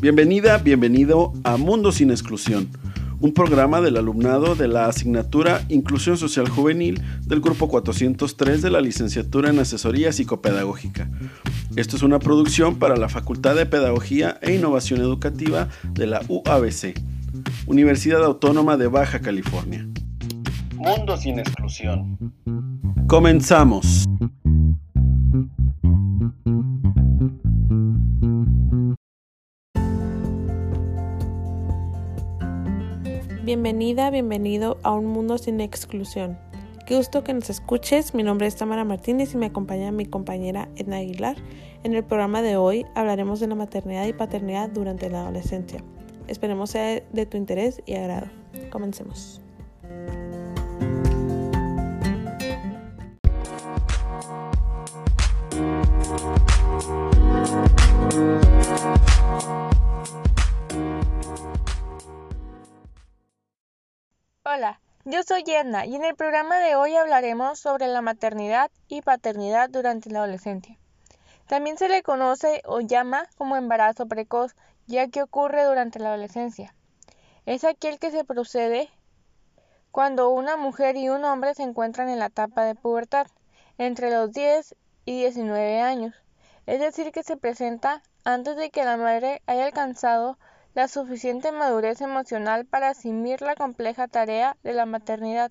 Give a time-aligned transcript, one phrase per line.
[0.00, 2.70] Bienvenida, bienvenido a Mundo sin Exclusión,
[3.20, 8.80] un programa del alumnado de la asignatura Inclusión Social Juvenil del Grupo 403 de la
[8.80, 11.10] Licenciatura en Asesoría Psicopedagógica.
[11.76, 16.98] Esto es una producción para la Facultad de Pedagogía e Innovación Educativa de la UABC,
[17.66, 19.86] Universidad Autónoma de Baja California.
[20.74, 22.16] Mundo sin Exclusión.
[23.06, 24.06] Comenzamos.
[33.50, 36.38] Bienvenida, bienvenido a un mundo sin exclusión.
[36.86, 38.14] Qué gusto que nos escuches.
[38.14, 41.34] Mi nombre es Tamara Martínez y me acompaña mi compañera Edna Aguilar.
[41.82, 45.82] En el programa de hoy hablaremos de la maternidad y paternidad durante la adolescencia.
[46.28, 48.28] Esperemos sea de tu interés y agrado.
[48.70, 49.40] Comencemos.
[64.60, 69.00] Hola, yo soy Edna y en el programa de hoy hablaremos sobre la maternidad y
[69.00, 70.76] paternidad durante la adolescencia.
[71.46, 74.54] También se le conoce o llama como embarazo precoz,
[74.86, 76.74] ya que ocurre durante la adolescencia.
[77.46, 78.90] Es aquel que se procede
[79.92, 83.28] cuando una mujer y un hombre se encuentran en la etapa de pubertad,
[83.78, 84.74] entre los 10
[85.06, 86.14] y 19 años.
[86.66, 90.36] Es decir, que se presenta antes de que la madre haya alcanzado
[90.74, 95.50] la suficiente madurez emocional para asumir la compleja tarea de la maternidad.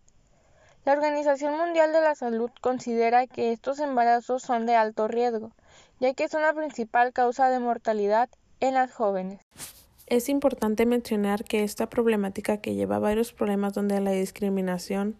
[0.86, 5.52] La Organización Mundial de la Salud considera que estos embarazos son de alto riesgo,
[6.00, 8.30] ya que es una principal causa de mortalidad
[8.61, 9.42] en las jóvenes.
[10.08, 15.17] Es importante mencionar que esta problemática que lleva varios problemas donde la discriminación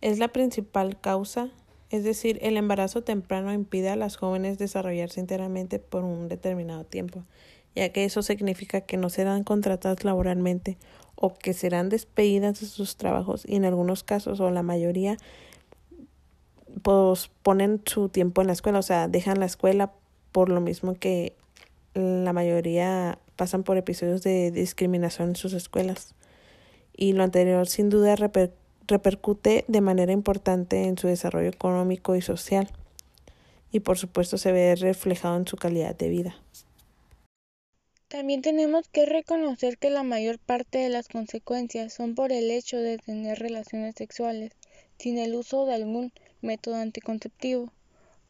[0.00, 1.48] es la principal causa,
[1.90, 7.24] es decir, el embarazo temprano impide a las jóvenes desarrollarse enteramente por un determinado tiempo
[7.74, 10.78] ya que eso significa que no serán contratadas laboralmente
[11.14, 15.16] o que serán despedidas de sus trabajos y en algunos casos o la mayoría
[16.82, 19.92] pues ponen su tiempo en la escuela, o sea, dejan la escuela
[20.32, 21.34] por lo mismo que
[21.94, 26.14] la mayoría pasan por episodios de discriminación en sus escuelas.
[26.96, 32.68] Y lo anterior sin duda repercute de manera importante en su desarrollo económico y social.
[33.70, 36.36] Y por supuesto se ve reflejado en su calidad de vida.
[38.08, 42.78] También tenemos que reconocer que la mayor parte de las consecuencias son por el hecho
[42.78, 44.52] de tener relaciones sexuales
[44.98, 47.70] sin el uso de algún método anticonceptivo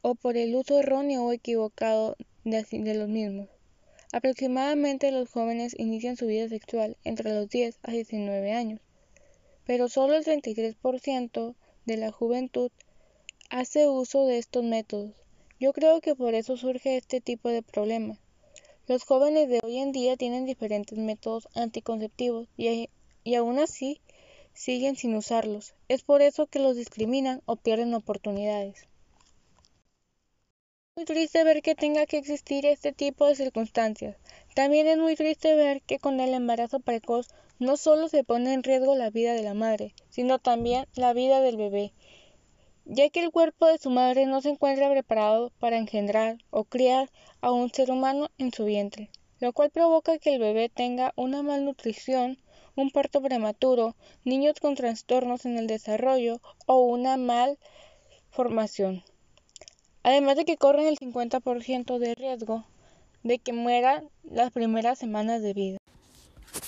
[0.03, 3.49] o por el uso erróneo o equivocado de, los mismos.
[4.13, 8.81] Aproximadamente los jóvenes inician su vida sexual entre los 10 a 19 años,
[9.65, 11.55] pero solo el 33%
[11.87, 12.73] de la juventud
[13.49, 15.13] hace uso de estos métodos.
[15.61, 18.19] Yo creo que por eso surge este tipo de problemas
[18.89, 22.89] los jóvenes de hoy en día tienen diferentes métodos anticonceptivos y,
[23.23, 24.01] y aún así
[24.55, 25.75] siguen sin usarlos.
[25.89, 28.89] Es por eso que los discriminan o pierden oportunidades.
[30.97, 34.17] Es muy triste ver que tenga que existir este tipo de circunstancias.
[34.55, 37.29] También es muy triste ver que con el embarazo precoz
[37.59, 41.43] no solo se pone en riesgo la vida de la madre, sino también la vida
[41.43, 41.93] del bebé,
[42.89, 47.11] ya que el cuerpo de su madre no se encuentra preparado para engendrar o criar
[47.43, 49.11] a un ser humano en su vientre,
[49.41, 52.39] lo cual provoca que el bebé tenga una malnutrición,
[52.77, 53.95] un parto prematuro,
[54.25, 59.05] niños con trastornos en el desarrollo o una malformación.
[60.03, 62.65] Además de que corren el 50% de riesgo
[63.23, 65.79] de que mueran las primeras semanas de vida.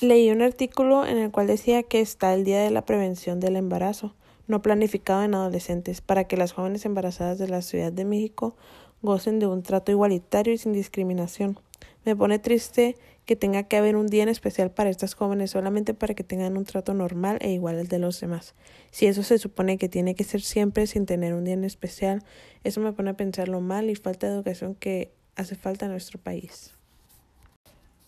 [0.03, 3.57] Leí un artículo en el cual decía que está el Día de la Prevención del
[3.57, 4.15] Embarazo,
[4.51, 8.57] no planificado en adolescentes, para que las jóvenes embarazadas de la Ciudad de México
[9.01, 11.59] gocen de un trato igualitario y sin discriminación.
[12.05, 15.95] Me pone triste que tenga que haber un día en especial para estas jóvenes solamente
[15.95, 18.55] para que tengan un trato normal e igual al de los demás.
[18.91, 22.25] Si eso se supone que tiene que ser siempre sin tener un día en especial,
[22.65, 25.93] eso me pone a pensar lo mal y falta de educación que hace falta en
[25.93, 26.80] nuestro país.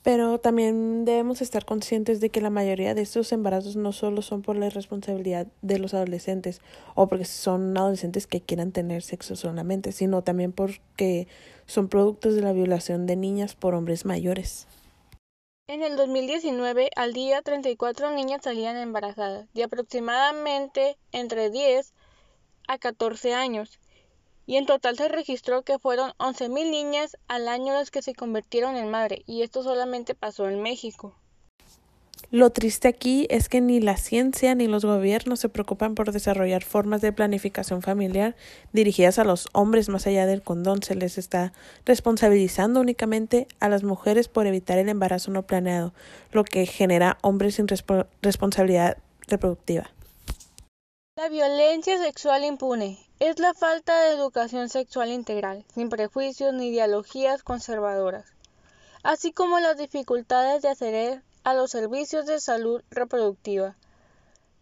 [0.02, 4.42] Pero también debemos estar conscientes de que la mayoría de estos embarazos no solo son
[4.42, 6.60] por la irresponsabilidad de los adolescentes
[6.96, 11.28] o porque son adolescentes que quieran tener sexo solamente, sino también porque
[11.66, 14.66] son productos de la violación de niñas por hombres mayores.
[15.68, 21.94] En el 2019, al día 34 niñas salían embarazadas, de aproximadamente entre 10
[22.66, 23.78] a 14 años
[24.46, 28.76] y en total se registró que fueron 11.000 niñas al año las que se convirtieron
[28.76, 31.14] en madre, y esto solamente pasó en México.
[32.30, 36.64] Lo triste aquí es que ni la ciencia ni los gobiernos se preocupan por desarrollar
[36.64, 38.36] formas de planificación familiar
[38.72, 40.82] dirigidas a los hombres más allá del condón.
[40.82, 41.52] Se les está
[41.84, 45.92] responsabilizando únicamente a las mujeres por evitar el embarazo no planeado,
[46.30, 47.66] lo que genera hombres sin
[48.22, 48.96] responsabilidad
[49.28, 49.90] reproductiva.
[51.14, 57.42] La violencia sexual impune es la falta de educación sexual integral, sin prejuicios ni ideologías
[57.42, 58.32] conservadoras,
[59.02, 63.76] así como las dificultades de acceder a los servicios de salud reproductiva,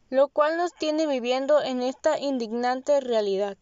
[0.08, 3.56] lo cual nos tiene viviendo en esta indignante realidad.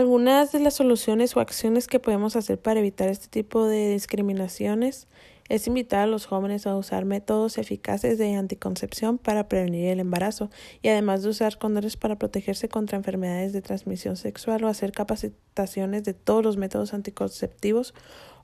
[0.00, 5.08] Algunas de las soluciones o acciones que podemos hacer para evitar este tipo de discriminaciones
[5.50, 10.48] es invitar a los jóvenes a usar métodos eficaces de anticoncepción para prevenir el embarazo
[10.80, 16.02] y además de usar condones para protegerse contra enfermedades de transmisión sexual o hacer capacitaciones
[16.04, 17.92] de todos los métodos anticonceptivos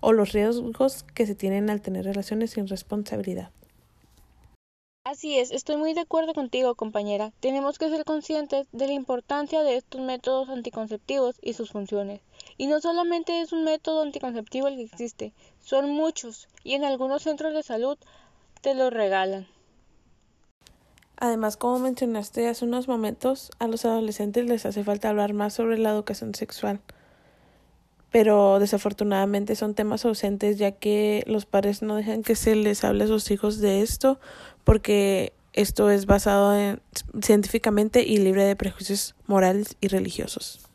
[0.00, 3.50] o los riesgos que se tienen al tener relaciones sin responsabilidad.
[5.06, 7.30] Así es, estoy muy de acuerdo contigo, compañera.
[7.38, 12.22] Tenemos que ser conscientes de la importancia de estos métodos anticonceptivos y sus funciones.
[12.56, 17.22] Y no solamente es un método anticonceptivo el que existe, son muchos y en algunos
[17.22, 17.96] centros de salud
[18.62, 19.46] te lo regalan.
[21.18, 25.78] Además, como mencionaste hace unos momentos, a los adolescentes les hace falta hablar más sobre
[25.78, 26.80] la educación sexual
[28.16, 33.04] pero desafortunadamente son temas ausentes ya que los padres no dejan que se les hable
[33.04, 34.18] a sus hijos de esto
[34.64, 36.80] porque esto es basado en,
[37.20, 40.66] científicamente y libre de prejuicios morales y religiosos.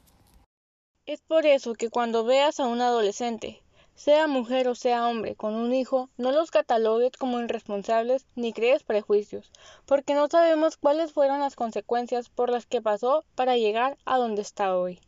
[1.07, 3.63] Es por eso que cuando veas a un adolescente,
[3.95, 8.83] sea mujer o sea hombre, con un hijo, no los catalogues como irresponsables ni crees
[8.83, 9.51] prejuicios,
[9.87, 14.43] porque no sabemos cuáles fueron las consecuencias por las que pasó para llegar a donde
[14.43, 14.99] está hoy.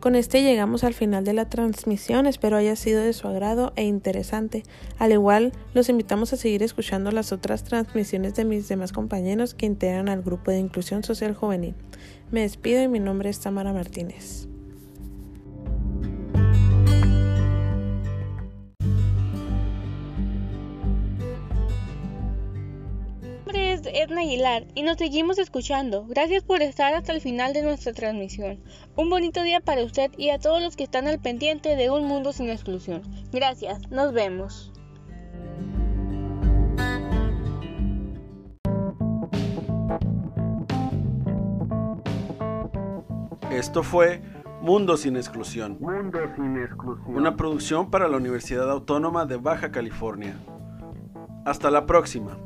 [0.00, 3.84] Con este llegamos al final de la transmisión, espero haya sido de su agrado e
[3.84, 4.62] interesante.
[4.98, 9.66] Al igual, los invitamos a seguir escuchando las otras transmisiones de mis demás compañeros que
[9.66, 11.74] integran al grupo de inclusión social juvenil.
[12.30, 14.46] Me despido y mi nombre es Tamara Martínez.
[24.06, 26.06] Edna Aguilar y nos seguimos escuchando.
[26.06, 28.60] Gracias por estar hasta el final de nuestra transmisión.
[28.94, 32.04] Un bonito día para usted y a todos los que están al pendiente de un
[32.04, 33.02] mundo sin exclusión.
[33.32, 34.72] Gracias, nos vemos.
[43.50, 44.22] Esto fue
[44.60, 45.78] Mundo sin exclusión.
[45.80, 47.16] Mundo sin exclusión.
[47.16, 50.36] Una producción para la Universidad Autónoma de Baja California.
[51.44, 52.45] Hasta la próxima.